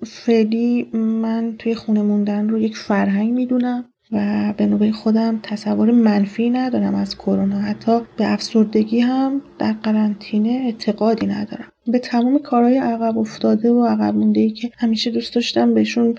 فعلی 0.07 0.89
من 0.93 1.55
توی 1.59 1.75
خونه 1.75 2.01
موندن 2.01 2.49
رو 2.49 2.59
یک 2.59 2.77
فرهنگ 2.77 3.33
می‌دونم 3.33 3.85
و 4.11 4.53
به 4.57 4.65
نوبه 4.65 4.91
خودم 4.91 5.39
تصور 5.43 5.91
منفی 5.91 6.49
ندارم 6.49 6.95
از 6.95 7.17
کرونا. 7.17 7.59
حتی 7.59 7.99
به 8.17 8.33
افسردگی 8.33 8.99
هم 8.99 9.41
در 9.59 9.73
قرنطینه 9.73 10.49
اعتقادی 10.49 11.27
ندارم. 11.27 11.71
به 11.87 11.99
تمام 11.99 12.39
کارهای 12.39 12.77
عقب 12.77 13.17
افتاده 13.17 13.71
و 13.71 13.85
عقب 13.85 14.15
مونده 14.15 14.41
ای 14.41 14.49
که 14.49 14.71
همیشه 14.77 15.11
دوست 15.11 15.35
داشتم 15.35 15.73
بهشون 15.73 16.15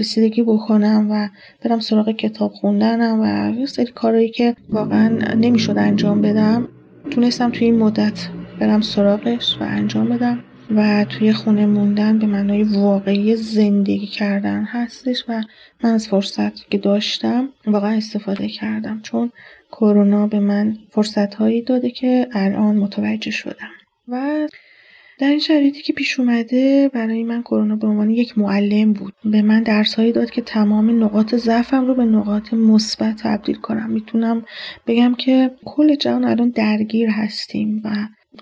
رسیدگی 0.00 0.42
بکنم 0.42 1.08
و 1.10 1.28
برم 1.64 1.80
سراغ 1.80 2.10
کتاب 2.10 2.52
خوندنم 2.52 3.20
و 3.20 3.58
یه 3.60 3.66
سری 3.66 3.92
کارهایی 3.92 4.28
که 4.28 4.56
واقعا 4.70 5.08
نمی‌شد 5.34 5.78
انجام 5.78 6.22
بدم 6.22 6.68
تونستم 7.10 7.50
توی 7.50 7.66
این 7.66 7.78
مدت 7.78 8.28
برم 8.60 8.80
سراغش 8.80 9.56
و 9.60 9.64
انجام 9.64 10.08
بدم. 10.08 10.38
و 10.76 11.04
توی 11.04 11.32
خونه 11.32 11.66
موندن 11.66 12.18
به 12.18 12.26
معنای 12.26 12.62
واقعی 12.62 13.36
زندگی 13.36 14.06
کردن 14.06 14.64
هستش 14.64 15.24
و 15.28 15.42
من 15.84 15.90
از 15.90 16.08
فرصت 16.08 16.70
که 16.70 16.78
داشتم 16.78 17.48
واقعا 17.66 17.96
استفاده 17.96 18.48
کردم 18.48 19.00
چون 19.02 19.32
کرونا 19.72 20.26
به 20.26 20.40
من 20.40 20.78
فرصت 20.90 21.34
هایی 21.34 21.62
داده 21.62 21.90
که 21.90 22.28
الان 22.32 22.76
متوجه 22.76 23.30
شدم. 23.30 23.70
و 24.08 24.48
در 25.18 25.28
این 25.28 25.38
شرایطی 25.38 25.82
که 25.82 25.92
پیش 25.92 26.20
اومده 26.20 26.90
برای 26.94 27.24
من 27.24 27.42
کرونا 27.42 27.76
به 27.76 27.86
عنوان 27.86 28.10
یک 28.10 28.38
معلم 28.38 28.92
بود 28.92 29.14
به 29.24 29.42
من 29.42 29.62
درس 29.62 29.94
هایی 29.94 30.12
داد 30.12 30.30
که 30.30 30.42
تمام 30.42 31.04
نقاط 31.04 31.34
ضعفم 31.34 31.86
رو 31.86 31.94
به 31.94 32.04
نقاط 32.04 32.54
مثبت 32.54 33.16
تبدیل 33.22 33.56
کنم. 33.56 33.90
می‌تونم 33.90 34.44
بگم 34.86 35.14
که 35.14 35.50
کل 35.64 35.94
جهان 35.94 36.24
الان 36.24 36.50
درگیر 36.50 37.10
هستیم 37.10 37.82
و 37.84 37.90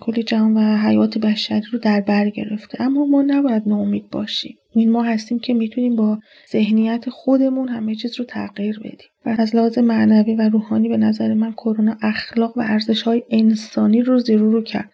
کل 0.00 0.22
جهان 0.22 0.56
و 0.56 0.76
حیات 0.76 1.18
بشری 1.18 1.62
رو 1.72 1.78
در 1.78 2.00
بر 2.00 2.30
گرفته. 2.30 2.82
اما 2.82 3.06
ما 3.06 3.22
نباید 3.22 3.62
ناامید 3.66 4.10
باشیم. 4.10 4.56
این 4.74 4.90
ما 4.90 5.02
هستیم 5.02 5.38
که 5.38 5.54
می‌تونیم 5.54 5.96
با 5.96 6.18
ذهنیت 6.52 7.10
خودمون 7.10 7.68
همه 7.68 7.94
چیز 7.94 8.18
رو 8.18 8.24
تغییر 8.24 8.78
بدیم. 8.78 9.10
و 9.26 9.34
از 9.38 9.56
لحاظ 9.56 9.78
معنوی 9.78 10.34
و 10.34 10.48
روحانی 10.48 10.88
به 10.88 10.96
نظر 10.96 11.34
من 11.34 11.52
کرونا 11.52 11.96
اخلاق 12.02 12.58
و 12.58 12.60
ارزش 12.60 13.02
های 13.02 13.22
انسانی 13.30 14.02
رو 14.02 14.18
زیرو 14.18 14.52
رو 14.52 14.62
کرد. 14.62 14.90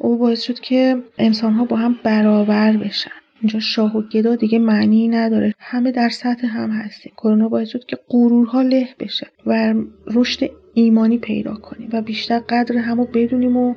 او 0.00 0.18
باعث 0.18 0.42
شد 0.42 0.60
که 0.60 0.96
انسان 1.18 1.52
ها 1.52 1.64
با 1.64 1.76
هم 1.76 1.96
برابر 2.04 2.76
بشن. 2.76 3.10
اینجا 3.40 3.60
شاه 3.60 3.96
و 3.96 4.02
گدا 4.02 4.36
دیگه 4.36 4.58
معنی 4.58 5.08
نداره. 5.08 5.54
همه 5.58 5.92
در 5.92 6.08
سطح 6.08 6.46
هم 6.46 6.70
هستیم. 6.70 7.12
کرونا 7.16 7.48
باعث 7.48 7.68
شد 7.68 7.84
که 7.84 7.98
غرورها 8.08 8.62
له 8.62 8.88
بشه 8.98 9.26
و 9.46 9.74
رشد 10.06 10.50
ایمانی 10.74 11.18
پیدا 11.18 11.54
کنیم 11.54 11.88
و 11.92 12.02
بیشتر 12.02 12.38
قدر 12.38 12.76
همو 12.76 13.04
بدونیم 13.04 13.56
و 13.56 13.74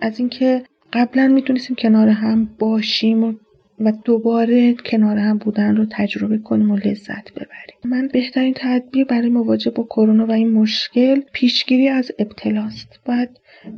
از 0.00 0.18
اینکه 0.18 0.62
قبلا 0.92 1.28
می‌تونستیم 1.28 1.76
کنار 1.76 2.08
هم 2.08 2.48
باشیم 2.58 3.24
و 3.24 3.34
و 3.80 3.92
دوباره 4.04 4.74
کنار 4.74 5.18
هم 5.18 5.38
بودن 5.38 5.76
رو 5.76 5.86
تجربه 5.90 6.38
کنیم 6.38 6.70
و 6.70 6.76
لذت 6.76 7.32
ببریم. 7.32 7.76
من 7.84 8.08
بهترین 8.08 8.54
تدبیر 8.56 9.04
برای 9.04 9.28
مواجهه 9.28 9.72
با 9.72 9.82
کرونا 9.82 10.26
و 10.26 10.32
این 10.32 10.50
مشکل 10.50 11.20
پیشگیری 11.32 11.88
از 11.88 12.12
ابتلاست. 12.18 13.00
باید 13.04 13.28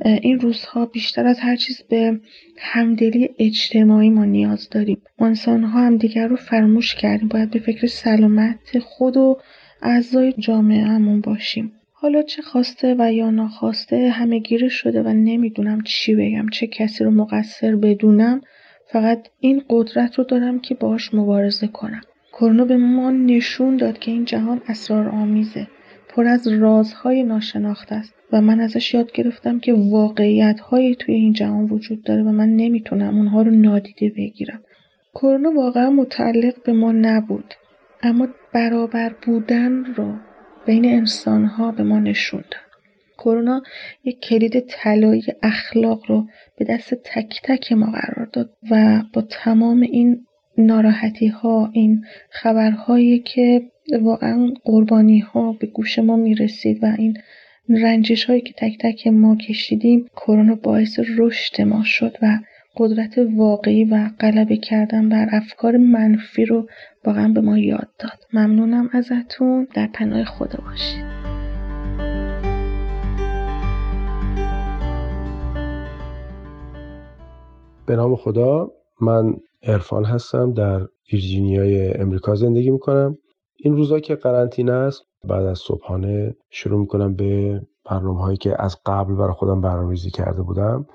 این 0.05 0.41
روزها 0.41 0.87
بیشتر 0.87 1.27
از 1.27 1.41
هر 1.41 1.57
چیز 1.57 1.83
به 1.89 2.21
همدلی 2.59 3.31
اجتماعی 3.39 4.11
ما 4.11 4.25
نیاز 4.25 4.69
داریم. 4.71 5.03
انسان 5.19 5.65
ها 5.65 5.81
همدیگر 5.87 6.29
رو 6.29 6.37
فراموش 6.37 6.95
کردیم. 6.95 7.29
باید 7.29 7.51
به 7.51 7.59
فکر 7.59 7.87
سلامت 7.87 8.79
خود 8.79 9.17
و 9.17 9.39
اعضای 9.83 10.33
جامعه 10.39 10.85
همون 10.85 11.21
باشیم. 11.21 11.73
حالا 12.03 12.23
چه 12.23 12.43
خواسته 12.43 12.97
و 12.99 13.13
یا 13.13 13.31
ناخواسته 13.31 14.09
همه 14.09 14.39
گیره 14.39 14.69
شده 14.69 15.03
و 15.03 15.09
نمی‌دونم 15.09 15.81
چی 15.81 16.15
بگم 16.15 16.49
چه 16.49 16.67
کسی 16.67 17.05
رو 17.05 17.11
مقصر 17.11 17.77
بدونم 17.77 18.41
فقط 18.93 19.29
این 19.41 19.63
قدرت 19.71 20.15
رو 20.15 20.25
دارم 20.25 20.61
که 20.61 20.75
باش 20.75 21.15
مبارزه 21.15 21.67
کنم. 21.67 22.01
کرونا 22.33 22.65
به 22.65 22.77
ما 22.77 23.11
نشون 23.11 23.77
داد 23.77 23.99
که 23.99 24.11
این 24.11 24.25
جهان 24.25 24.61
آمیزه 24.91 25.67
پر 26.09 26.27
از 26.27 26.49
رازهای 26.49 27.23
ناشناخته 27.23 27.95
است 27.95 28.15
و 28.33 28.41
من 28.41 28.61
ازش 28.61 28.95
یاد 28.95 29.13
گرفتم 29.13 29.59
که 29.59 29.73
واقعیت 29.73 30.61
هایی 30.61 30.95
توی 30.95 31.15
این 31.15 31.33
جهان 31.33 31.65
وجود 31.65 32.03
داره 32.03 32.23
و 32.23 32.33
من 32.33 32.49
نمی‌تونم 32.49 33.17
اونها 33.17 33.43
رو 33.43 33.51
نادیده 33.51 34.09
بگیرم. 34.17 34.63
کرونا 35.15 35.53
واقعا 35.53 35.91
متعلق 35.91 36.63
به 36.65 36.73
ما 36.73 36.93
نبود 36.93 37.55
اما 38.03 38.29
برابر 38.55 39.15
بودن 39.27 39.85
رو 39.85 40.32
بین 40.67 40.85
انسان 40.85 41.45
ها 41.45 41.73
به 41.73 41.83
ما 41.83 41.99
نشون 41.99 42.41
داد. 42.41 42.73
کرونا 43.19 43.63
یک 44.05 44.21
کلید 44.21 44.61
طلایی 44.61 45.25
اخلاق 45.43 46.03
رو 46.09 46.27
به 46.59 46.65
دست 46.65 46.95
تک 46.95 47.41
تک 47.45 47.73
ما 47.73 47.87
قرار 47.87 48.29
داد 48.33 48.51
و 48.71 49.03
با 49.13 49.23
تمام 49.23 49.81
این 49.81 50.27
ناراحتی 50.59 51.27
ها 51.27 51.71
این 51.73 52.05
خبرهایی 52.31 53.19
که 53.19 53.63
واقعا 54.01 54.51
قربانی 54.65 55.19
ها 55.19 55.53
به 55.53 55.67
گوش 55.67 55.99
ما 55.99 56.17
می‌رسید 56.17 56.85
و 56.85 56.95
این 56.99 57.19
رنجش 57.69 58.25
هایی 58.25 58.41
که 58.41 58.53
تک 58.53 58.79
تک 58.81 59.07
ما 59.07 59.37
کشیدیم 59.37 60.07
کرونا 60.17 60.55
باعث 60.55 61.01
رشد 61.17 61.63
ما 61.63 61.83
شد 61.85 62.17
و 62.23 62.39
قدرت 62.77 63.15
واقعی 63.37 63.85
و 63.85 64.11
غلبه 64.21 64.57
کردن 64.57 65.09
بر 65.09 65.27
افکار 65.33 65.77
منفی 65.77 66.45
رو 66.45 66.67
واقعا 67.05 67.29
به 67.29 67.41
ما 67.41 67.59
یاد 67.59 67.89
داد. 67.99 68.19
ممنونم 68.33 68.89
ازتون. 68.93 69.69
در 69.75 69.89
پناه 69.95 70.25
خدا 70.25 70.59
باشید. 70.65 71.05
به 77.87 77.97
نام 77.97 78.17
خدا 78.17 78.71
من 79.01 79.35
ارفان 79.63 80.05
هستم. 80.05 80.53
در 80.53 80.81
ویرجینیای 81.13 81.95
امریکا 81.95 82.35
زندگی 82.35 82.71
می‌کنم. 82.71 83.19
این 83.57 83.77
روزا 83.77 84.01
که 84.01 84.15
قرنطینه 84.15 84.73
است 84.73 85.03
بعد 85.29 85.45
از 85.45 85.59
صبحانه 85.59 86.37
شروع 86.51 86.81
می‌کنم 86.81 87.15
به 87.15 87.61
برنامه 87.91 88.21
هایی 88.21 88.37
که 88.37 88.63
از 88.63 88.77
قبل 88.87 89.15
برای 89.15 89.33
خودم 89.33 89.61
برنامه‌ریزی 89.61 90.11
کرده 90.11 90.43
بودم. 90.43 90.87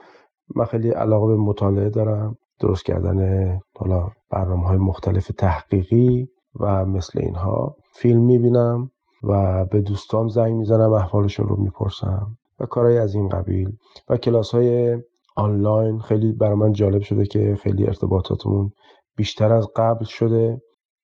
من 0.55 0.65
خیلی 0.65 0.89
علاقه 0.89 1.27
به 1.27 1.35
مطالعه 1.41 1.89
دارم 1.89 2.37
درست 2.59 2.85
کردن 2.85 3.59
حالا 3.75 4.09
برنامه 4.31 4.67
های 4.67 4.77
مختلف 4.77 5.27
تحقیقی 5.37 6.27
و 6.59 6.85
مثل 6.85 7.19
اینها 7.21 7.75
فیلم 7.95 8.21
می‌بینم 8.21 8.91
و 9.23 9.65
به 9.65 9.81
دوستام 9.81 10.27
زنگ 10.27 10.53
می‌زنم 10.53 10.93
احوالشون 10.93 11.47
رو 11.47 11.55
می‌پرسم 11.55 12.37
و 12.59 12.65
کارهای 12.65 12.97
از 12.97 13.15
این 13.15 13.29
قبیل. 13.29 13.71
و 14.09 14.17
کلاس 14.17 14.51
های 14.51 14.97
آنلاین 15.35 15.99
خیلی 15.99 16.31
برای 16.31 16.55
من 16.55 16.71
جالب 16.71 17.01
شده 17.01 17.25
که 17.25 17.57
خیلی 17.61 17.87
ارتباطاتمون 17.87 18.71
بیشتر 19.15 19.53
از 19.53 19.67
قبل 19.75 20.05
شده. 20.05 20.61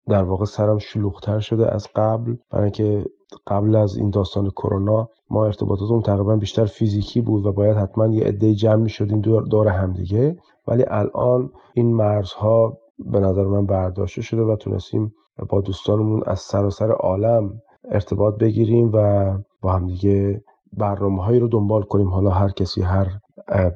در 0.07 0.23
واقع 0.23 0.45
سرم 0.45 0.77
شلوغتر 0.77 1.39
شده 1.39 1.73
از 1.73 1.87
قبل. 1.95 2.35
برای 2.51 2.63
اینکه 2.63 3.05
قبل 3.47 3.75
از 3.75 3.97
این 3.97 4.09
داستان 4.09 4.49
کرونا 4.49 5.09
ما 5.29 5.45
ارتباطاتمون 5.45 6.01
تقریبا 6.01 6.35
بیشتر 6.35 6.65
فیزیکی 6.65 7.21
بود 7.21 7.45
و 7.45 7.51
باید 7.51 7.77
حتما 7.77 8.07
یه 8.07 8.23
عده 8.23 8.53
جمع 8.53 8.87
شدیم 8.87 9.21
دور, 9.21 9.43
دور 9.43 9.67
همدیگه 9.67 10.37
ولی 10.67 10.85
الان 10.87 11.51
این 11.73 11.95
مرزها 11.95 12.77
به 12.99 13.19
نظر 13.19 13.43
من 13.43 13.65
برداشته 13.65 14.21
شده 14.21 14.41
و 14.41 14.55
تونستیم 14.55 15.13
با 15.49 15.61
دوستانمون 15.61 16.23
از 16.25 16.39
سراسر 16.39 16.91
عالم 16.91 17.61
ارتباط 17.91 18.37
بگیریم 18.37 18.91
و 18.93 19.37
با 19.61 19.73
همدیگه 19.73 20.43
برنامه 20.73 21.23
هایی 21.23 21.39
رو 21.39 21.47
دنبال 21.47 21.83
کنیم. 21.83 22.07
حالا 22.07 22.29
هر 22.29 22.49
کسی 22.49 22.81
هر 22.81 23.07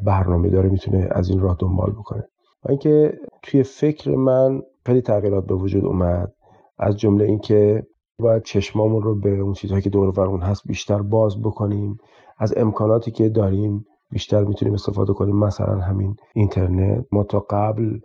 برنامه 0.04 0.50
داره 0.50 0.70
می‌تونه 0.70 1.08
از 1.12 1.30
این 1.30 1.40
راه 1.40 1.56
دنبال 1.60 1.92
بکنه. 1.92 2.24
اینکه 2.70 3.20
توی 3.44 3.64
فکر 3.64 4.16
من 4.16 4.62
خیلی 4.88 5.02
تغییرات 5.02 5.46
به 5.46 5.56
وجود 5.56 5.86
اومد. 5.86 6.34
از 6.80 6.98
جمله 6.98 7.26
اینکه 7.26 7.88
باید 8.20 8.44
چشمامون 8.44 9.02
رو 9.02 9.20
به 9.20 9.40
اون 9.40 9.54
چیزهایی 9.54 9.82
که 9.82 9.90
دور 9.90 10.22
اون 10.22 10.42
هست 10.42 10.68
بیشتر 10.68 11.02
باز 11.02 11.42
بکنیم. 11.42 11.98
از 12.38 12.54
امکاناتی 12.58 13.12
که 13.12 13.30
داریم 13.30 13.86
بیشتر 14.12 14.44
می‌تونیم 14.44 14.74
استفاده 14.74 15.14
کنیم. 15.14 15.36
مثلا 15.36 15.80
همین 15.80 16.16
اینترنت. 16.36 17.06
ما 17.12 17.24
تا 17.24 17.46
قبل 17.50 18.00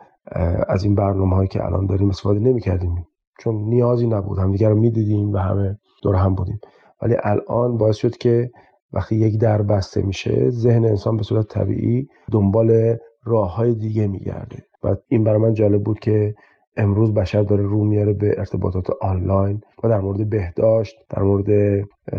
از 0.68 0.84
این 0.84 0.94
برنامه 0.94 1.36
هایی 1.36 1.48
که 1.48 1.64
الان 1.64 1.86
داریم 1.86 2.08
استفاده 2.08 2.40
نمی‌کردیم. 2.40 3.06
چون 3.40 3.54
نیازی 3.54 4.06
نبود. 4.06 4.38
همدیگه 4.38 4.68
رو 4.68 4.74
می‌دیدیم 4.74 5.32
و 5.32 5.36
همه 5.36 5.78
دور 6.02 6.14
هم 6.14 6.34
بودیم. 6.34 6.60
ولی 7.02 7.16
الان 7.22 7.76
باعث 7.76 7.96
شد 7.96 8.16
که 8.16 8.50
وقتی 8.92 9.16
یک 9.16 9.40
در 9.40 9.62
بسته 9.62 10.02
میشه 10.02 10.50
ذهن 10.50 10.84
انسان 10.84 11.16
به 11.16 11.22
صورت 11.22 11.48
طبیعی 11.48 12.08
دنبال 12.32 12.96
راه 13.24 13.56
های 13.56 13.74
دیگه 13.74 14.06
میگرده. 14.06 14.62
و 14.82 14.96
این 15.08 15.24
برای 15.24 15.38
من 15.38 15.54
جالب 15.54 15.82
بود 15.82 15.98
که 15.98 16.34
امروز 16.76 17.14
بشر 17.14 17.42
داره 17.42 17.62
رو 17.62 17.84
میاره 17.84 18.12
به 18.12 18.34
ارتباطات 18.38 18.90
آنلاین 19.00 19.60
و 19.84 19.88
در 19.88 20.00
مورد 20.00 20.30
بهداشت 20.30 20.96
در 21.10 21.22
مورد 21.22 21.48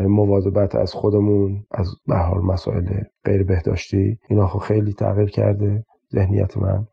مواظبت 0.07 0.75
از 0.75 0.93
خودمون 0.93 1.65
از 1.71 1.87
به 2.07 2.17
حال 2.17 2.41
مسائل 2.41 3.01
غیر 3.25 3.43
بهداشتی. 3.43 4.17
اینا 4.29 4.47
خب 4.47 4.59
خیلی 4.59 4.93
تغییر 4.93 5.29
کرده 5.29 5.85
ذهنیت 6.13 6.57
من. 6.57 6.87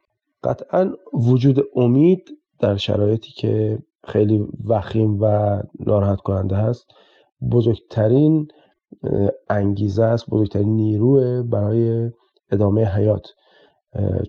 قطعا 0.45 0.91
وجود 1.13 1.65
امید 1.77 2.31
در 2.61 2.77
شرایطی 2.77 3.33
که 3.33 3.79
خیلی 4.05 4.49
وخیم 4.67 5.19
و 5.21 5.59
ناراحت 5.87 6.21
کننده 6.21 6.57
هست 6.57 6.87
بزرگترین 7.53 8.49
انگیزه 9.51 10.05
است 10.05 10.31
بزرگترین 10.31 10.77
نیروه 10.77 11.43
برای 11.43 12.11
ادامه 12.51 12.85
حیات. 12.85 13.27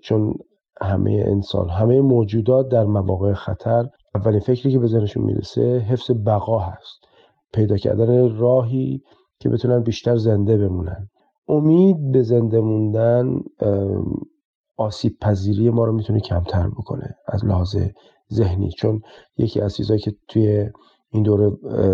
چون 0.02 0.34
همه 0.82 1.24
انسان 1.28 1.70
همه 1.70 2.02
موجودات 2.02 2.68
در 2.70 2.86
مواقع 2.86 3.34
خطر 3.34 3.90
اولین 4.16 4.40
فکری 4.40 4.72
که 4.72 4.80
به 4.80 4.88
ذهنشون 4.88 5.24
می‌رسه 5.24 5.78
حفظ 5.78 6.12
بقا 6.26 6.60
هست. 6.60 7.00
پیدا 7.54 7.78
کردن 7.78 8.38
راهی 8.38 9.02
که 9.40 9.50
بتونن 9.50 9.84
بیشتر 9.84 10.16
زنده 10.16 10.58
بمونن. 10.58 11.08
امید 11.48 12.12
به 12.12 12.22
زنده 12.22 12.60
موندن 12.60 13.40
آسیب 14.78 15.18
پذیری 15.22 15.70
ما 15.70 15.86
رو 15.86 15.94
می‌تونه 15.94 16.20
کمتر 16.20 16.68
بکنه 16.70 17.16
از 17.28 17.46
لحاظ 17.46 17.78
ذهنی. 18.34 18.72
چون 18.72 19.02
یکی 19.38 19.62
از 19.62 19.76
چیزهایی 19.76 20.02
که 20.02 20.16
توی 20.28 20.70
این 21.14 21.24
دوره 21.24 21.52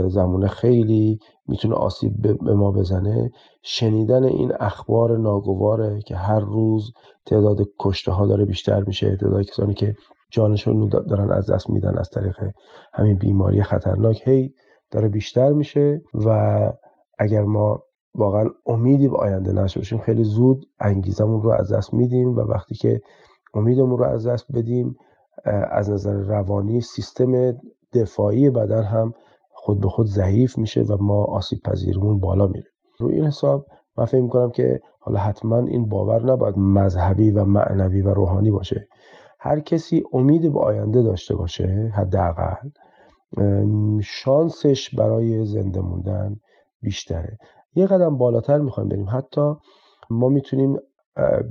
زمانه 0.10 0.48
خیلی 0.48 1.20
می‌تونه 1.48 1.76
آسیب 1.76 2.14
به 2.44 2.54
ما 2.54 2.72
بزنه. 2.72 3.32
شنیدن 3.64 4.24
این 4.24 4.54
اخبار 4.60 5.18
ناگواره 5.18 6.02
که 6.02 6.16
هر 6.16 6.40
روز 6.40 6.92
تعداد 7.26 7.58
کشته 7.80 8.12
ها 8.12 8.28
داره 8.28 8.46
بیشتر 8.46 8.84
میشه 8.84 9.16
تعداد 9.16 9.46
کسانی 9.46 9.74
که 9.74 9.96
جانشون 10.32 10.90
دارن 10.90 11.32
از 11.32 11.52
دست 11.52 11.70
میدن 11.70 11.98
از 11.98 12.10
طریق 12.10 12.36
همین 12.94 13.18
بیماری 13.18 13.64
خطرناک 13.64 14.28
هی 14.28 14.54
داره 14.92 15.08
بیشتر 15.08 15.52
میشه 15.52 16.02
و 16.14 16.30
اگر 17.20 17.42
ما 17.42 17.84
واقعا 18.16 18.46
امیدی 18.66 19.08
به 19.08 19.18
آینده 19.18 19.52
نشه 19.52 19.80
باشیم 19.80 20.00
خیلی 20.00 20.24
زود 20.24 20.66
انگیزمون 20.80 21.42
رو 21.42 21.50
از 21.50 21.72
دست 21.74 21.94
میدیم 21.94 22.36
و 22.36 22.40
وقتی 22.40 22.76
که 22.76 23.02
امیدمون 23.54 23.98
رو 23.98 24.04
از 24.04 24.28
دست 24.28 24.46
بدیم 24.52 24.96
از 25.72 25.90
نظر 25.90 26.14
روانی 26.14 26.82
سیستم 26.82 27.54
دفاعی 28.02 28.50
بدن 28.50 28.84
هم 28.84 29.14
خود 29.52 29.80
به 29.80 29.90
خود 29.90 30.08
ضعیف 30.08 30.58
میشه 30.58 30.82
و 30.82 30.98
ما 31.00 31.24
آسیب 31.24 31.60
پذیرمون 31.66 32.20
بالا 32.20 32.48
میره. 32.48 32.68
روی 33.00 33.16
این 33.16 33.26
حساب 33.26 33.66
من 33.98 34.06
فکر 34.06 34.22
می‌کنم 34.22 34.52
که 34.52 34.80
حالا 35.00 35.20
حتما 35.20 35.58
این 35.58 35.90
باور 35.90 36.32
نباید 36.32 36.58
مذهبی 36.58 37.32
و 37.32 37.46
معنوی 37.46 38.02
و 38.02 38.14
روحانی 38.14 38.52
باشه. 38.52 38.88
هر 39.40 39.60
کسی 39.60 40.04
امید 40.14 40.54
به 40.54 40.60
آینده 40.60 41.02
داشته 41.02 41.36
باشه 41.36 41.92
حداقل 41.96 42.70
شانسش 44.02 44.96
برای 44.96 45.46
زنده 45.46 45.82
موندن 45.82 46.36
بیشتره. 46.82 47.38
یه 47.76 47.88
قدم 47.88 48.18
بالاتر 48.18 48.58
می‌خوایم 48.58 48.90
بریم. 48.90 49.10
حتی 49.10 49.54
ما 50.10 50.30
می‌تونیم 50.30 50.78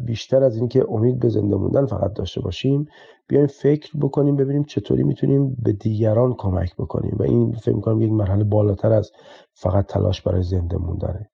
بیشتر 0.06 0.42
از 0.42 0.56
اینکه 0.56 0.86
امید 0.88 1.18
به 1.18 1.28
زنده 1.28 1.56
موندن 1.56 1.86
فقط 1.86 2.12
داشته 2.12 2.40
باشیم 2.40 2.88
بیایم 3.28 3.46
فکر 3.46 3.90
بکنیم 4.00 4.36
ببینیم 4.36 4.64
چطوری 4.64 5.02
می‌تونیم 5.02 5.56
به 5.62 5.72
دیگران 5.72 6.34
کمک 6.34 6.74
بکنیم 6.76 7.16
و 7.18 7.22
این 7.22 7.52
فکر 7.52 7.74
می‌کنم 7.74 8.02
یک 8.02 8.10
مرحله 8.10 8.44
بالاتر 8.44 8.92
از 8.92 9.12
فقط 9.54 9.86
تلاش 9.86 10.22
برای 10.22 10.42
زنده 10.42 10.76
موندنه. 10.76 11.30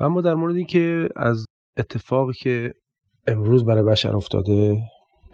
و 0.00 0.04
اما 0.04 0.20
در 0.20 0.34
مورد 0.34 0.56
اینکه 0.56 1.08
از 1.16 1.46
اتفاقی 1.76 2.32
که 2.32 2.74
امروز 3.26 3.64
برای 3.64 3.82
بشر 3.82 4.16
افتاده 4.16 4.78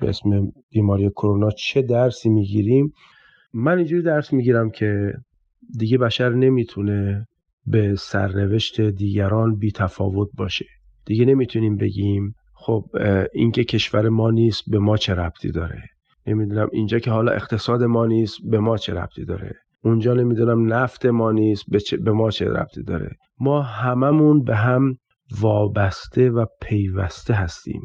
به 0.00 0.08
اسم 0.08 0.52
بیماری 0.70 1.10
کرونا 1.10 1.50
چه 1.50 1.82
درسی 1.82 2.28
می‌گیریم 2.28 2.92
من 3.54 3.78
اینجوری 3.78 4.02
درس 4.02 4.32
می‌گیرم 4.32 4.70
که 4.70 5.12
دیگه 5.78 5.98
بشر 5.98 6.28
نمی‌تونه 6.28 7.26
به 7.66 7.94
سرنوشت 7.98 8.80
دیگران 8.80 9.56
بی 9.56 9.72
تفاوت 9.72 10.28
باشه. 10.38 10.64
دیگه 11.12 11.24
نمی‌تونیم 11.24 11.76
بگیم 11.76 12.34
خب 12.54 12.84
اینکه 13.32 13.64
کشور 13.64 14.08
ما 14.08 14.30
نیست 14.30 14.62
به 14.70 14.78
ما 14.78 14.96
چه 14.96 15.14
ربطی 15.14 15.50
داره؟ 15.50 15.82
نمی‌دونم 16.26 16.68
اینجا 16.72 16.98
که 16.98 17.10
حالا 17.10 17.32
اقتصاد 17.32 17.82
ما 17.82 18.06
نیست 18.06 18.38
به 18.50 18.58
ما 18.58 18.76
چه 18.76 18.94
ربطی 18.94 19.24
داره؟ 19.24 19.54
اونجا 19.84 20.14
نمی‌دونم 20.14 20.72
نفت 20.72 21.06
ما 21.06 21.32
نیست 21.32 21.64
به, 21.68 21.78
به 22.04 22.12
ما 22.12 22.30
چه 22.30 22.48
ربطی 22.48 22.82
داره؟ 22.82 23.16
ما 23.40 23.62
هممون 23.62 24.44
به 24.44 24.56
هم 24.56 24.96
وابسته 25.40 26.30
و 26.30 26.46
پیوسته 26.60 27.34
هستیم. 27.34 27.82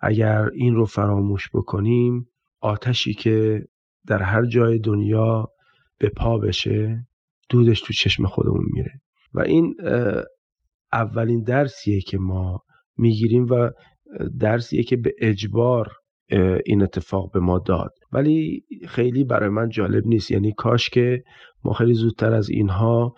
اگر 0.00 0.48
این 0.54 0.74
رو 0.74 0.84
فراموش 0.84 1.48
بکنیم 1.54 2.26
آتشی 2.60 3.14
که 3.14 3.64
در 4.06 4.22
هر 4.22 4.44
جای 4.44 4.78
دنیا 4.78 5.48
به 5.98 6.08
پا 6.08 6.38
بشه 6.38 7.06
دودش 7.48 7.80
تو 7.80 7.92
چشم 7.92 8.26
خودمون 8.26 8.64
میره. 8.72 9.00
و 9.34 9.40
این 9.40 9.74
اولین 10.92 11.42
درسیه 11.42 12.00
که 12.00 12.18
ما 12.18 12.62
می‌گیریم 13.00 13.46
و 13.50 13.70
درسیه 14.40 14.82
که 14.82 14.96
به 14.96 15.14
اجبار 15.20 15.88
این 16.66 16.82
اتفاق 16.82 17.32
به 17.32 17.40
ما 17.40 17.58
داد. 17.58 17.94
ولی 18.12 18.64
خیلی 18.88 19.24
برای 19.24 19.48
من 19.48 19.68
جالب 19.68 20.06
نیست. 20.06 20.30
یعنی 20.30 20.52
کاش 20.52 20.90
که 20.90 21.22
ما 21.64 21.72
خیلی 21.72 21.94
زودتر 21.94 22.32
از 22.34 22.50
اینها 22.50 23.14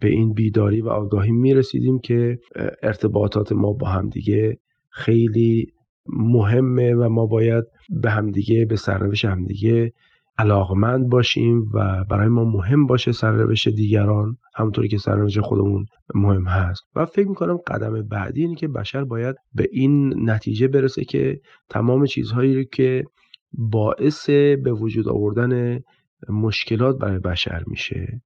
به 0.00 0.08
این 0.08 0.32
بیداری 0.32 0.80
و 0.80 0.88
آگاهی 0.88 1.32
می‌رسیدیم 1.32 1.98
که 1.98 2.38
ارتباطات 2.82 3.52
ما 3.52 3.72
با 3.72 3.88
همدیگه 3.88 4.58
خیلی 4.90 5.72
مهمه 6.06 6.94
و 6.94 7.08
ما 7.08 7.26
باید 7.26 7.64
به 7.90 8.10
همدیگه 8.10 8.64
به 8.64 8.76
سرنوشت 8.76 9.24
همدیگه 9.24 9.92
علاقمند 10.38 11.08
باشیم 11.08 11.70
و 11.74 12.04
برای 12.04 12.28
ما 12.28 12.44
مهم 12.44 12.86
باشه 12.86 13.12
سرنوشت 13.12 13.68
دیگران 13.68 14.36
همونطوری 14.54 14.88
که 14.88 14.98
سرنوشت 14.98 15.40
خودمون 15.40 15.86
مهم 16.14 16.46
هست. 16.46 16.82
و 16.94 17.06
فکر 17.06 17.28
می‌کنم 17.28 17.56
قدم 17.56 18.08
بعدی 18.08 18.42
اینه 18.42 18.54
که 18.54 18.68
بشر 18.68 19.04
باید 19.04 19.36
به 19.54 19.68
این 19.72 20.30
نتیجه 20.30 20.68
برسه 20.68 21.04
که 21.04 21.40
تمام 21.70 22.06
چیزهایی 22.06 22.64
که 22.64 23.04
باعث 23.52 24.30
به 24.30 24.72
وجود 24.72 25.08
آوردن 25.08 25.80
مشکلات 26.28 26.98
برای 26.98 27.18
بشر 27.18 27.62
میشه 27.66 28.22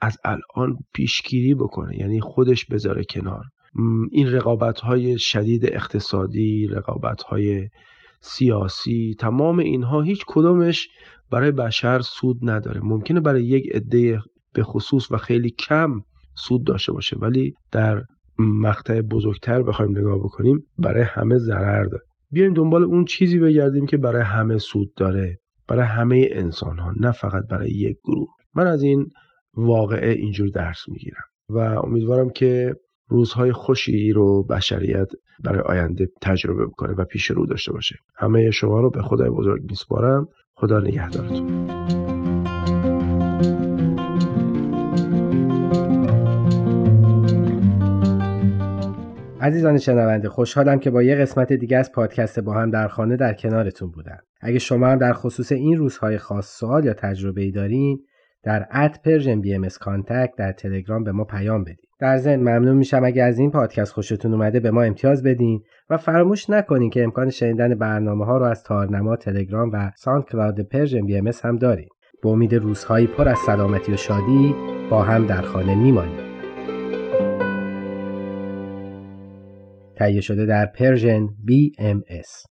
از 0.00 0.18
الان 0.24 0.76
پیشگیری 0.94 1.54
بکنه 1.54 1.98
یعنی 1.98 2.20
خودش 2.20 2.64
بذاره 2.64 3.04
کنار. 3.04 3.44
این 4.10 4.32
رقابت 4.32 4.80
های 4.80 5.18
شدید 5.18 5.66
اقتصادی 5.66 6.66
رقابت 6.66 7.22
های 7.22 7.68
سیاسی 8.20 9.16
تمام 9.18 9.58
اینها 9.58 10.02
هیچ 10.02 10.24
کدومش 10.26 10.88
برای 11.32 11.50
بشر 11.50 12.00
سود 12.00 12.38
نداره. 12.42 12.80
ممکنه 12.84 13.20
برای 13.20 13.44
یک 13.44 13.74
عده 13.74 14.20
به 14.54 14.62
خصوص 14.62 15.12
و 15.12 15.16
خیلی 15.16 15.50
کم 15.50 16.00
سود 16.34 16.66
داشته 16.66 16.92
باشه 16.92 17.16
ولی 17.18 17.54
در 17.72 18.02
مقطع 18.38 19.00
بزرگتر 19.00 19.62
بخوایم 19.62 19.98
نگاه 19.98 20.18
بکنیم 20.18 20.66
برای 20.78 21.02
همه 21.02 21.38
ضرر 21.38 21.84
داره. 21.84 22.04
بیایم 22.30 22.54
دنبال 22.54 22.84
اون 22.84 23.04
چیزی 23.04 23.38
بگردیم 23.38 23.86
که 23.86 23.96
برای 23.96 24.22
همه 24.22 24.58
سود 24.58 24.94
داره 24.96 25.38
برای 25.68 25.86
همه 25.86 26.28
انسان 26.32 26.78
ها 26.78 26.92
نه 27.00 27.12
فقط 27.12 27.42
برای 27.50 27.70
یک 27.70 27.96
گروه. 28.04 28.28
من 28.54 28.66
از 28.66 28.82
این 28.82 29.06
واقعه 29.54 30.12
اینجور 30.12 30.48
درس 30.48 30.88
می‌گیرم 30.88 31.24
و 31.48 31.58
امیدوارم 31.58 32.30
که 32.30 32.74
روزهای 33.08 33.52
خوشی 33.52 34.12
رو 34.12 34.42
بشریت 34.42 35.08
برای 35.44 35.60
آینده 35.60 36.08
تجربه 36.22 36.66
بکنه 36.66 36.92
و 36.92 37.04
پیش 37.04 37.30
رو 37.30 37.46
داشته 37.46 37.72
باشه. 37.72 37.96
همه 38.16 38.50
شما 38.50 38.80
رو 38.80 38.90
به 38.90 39.02
خدای 39.02 39.30
بزرگ 39.30 39.62
میسپارم. 39.70 40.28
خدا 40.62 40.80
نگهدارتون. 40.80 41.70
عزیزان 49.40 49.78
شنونده 49.78 50.28
خوشحالم 50.28 50.78
که 50.78 50.90
با 50.90 51.02
یه 51.02 51.14
قسمت 51.14 51.52
دیگه 51.52 51.76
از 51.76 51.92
پادکست 51.92 52.40
با 52.40 52.54
هم 52.54 52.70
در 52.70 52.88
خانه 52.88 53.16
در 53.16 53.34
کنارتون 53.34 53.90
بودم. 53.90 54.18
اگه 54.40 54.58
شما 54.58 54.86
هم 54.86 54.98
در 54.98 55.12
خصوص 55.12 55.52
این 55.52 55.78
روزهای 55.78 56.18
خاص 56.18 56.58
سوال 56.58 56.84
یا 56.84 56.94
تجربه 56.94 57.42
ای 57.42 57.50
دارین 57.50 57.98
در 58.42 58.66
اد 58.70 59.00
Persian 59.04 59.40
BM 59.40 59.68
در 60.38 60.52
تلگرام 60.52 61.04
به 61.04 61.12
ما 61.12 61.24
پیام 61.24 61.64
بدید 61.64 61.91
در 62.02 62.16
ضمن 62.16 62.36
ممنون 62.36 62.76
میشم 62.76 63.04
اگه 63.04 63.22
از 63.22 63.38
این 63.38 63.50
پادکست 63.50 63.92
خوشتون 63.92 64.32
اومده 64.32 64.60
به 64.60 64.70
ما 64.70 64.82
امتیاز 64.82 65.22
بدین 65.22 65.62
و 65.90 65.96
فراموش 65.96 66.50
نکنین 66.50 66.90
که 66.90 67.04
امکان 67.04 67.30
شنیدن 67.30 67.74
برنامه 67.74 68.24
ها 68.24 68.38
رو 68.38 68.44
از 68.44 68.62
تارنما 68.62 69.16
تلگرام 69.16 69.70
و 69.72 69.90
SoundCloud 69.96 70.60
Persian 70.60 71.06
BM 71.06 71.30
هم 71.44 71.56
داریم 71.56 71.88
به 72.22 72.28
امید 72.28 72.54
روزهایی 72.54 73.06
پر 73.06 73.28
از 73.28 73.38
سلامتی 73.46 73.92
و 73.92 73.96
شادی 73.96 74.54
با 74.90 75.02
هم 75.02 75.26
در 75.26 75.42
خانه 75.42 75.74
میمانیم. 75.74 76.32
تهیه 79.96 80.20
شده 80.20 80.46
در 80.46 80.66
Persian 80.66 81.26
BMS 81.26 82.51